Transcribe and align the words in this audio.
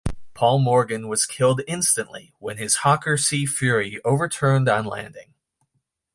Paul 0.33 0.57
Morgan 0.57 1.07
was 1.09 1.27
killed 1.27 1.61
instantly 1.67 2.33
when 2.39 2.57
his 2.57 2.77
Hawker 2.77 3.17
Sea 3.17 3.45
Fury 3.45 4.01
over-turned 4.03 4.67
on 4.67 4.83
landing. 4.85 5.35